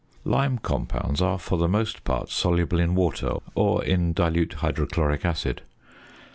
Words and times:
Lime 0.25 0.57
compounds 0.57 1.21
are 1.21 1.37
for 1.37 1.59
the 1.59 1.67
most 1.67 2.03
part 2.03 2.31
soluble 2.31 2.79
in 2.79 2.95
water 2.95 3.33
or 3.53 3.83
in 3.85 4.13
dilute 4.13 4.53
hydrochloric 4.53 5.23
acid. 5.23 5.61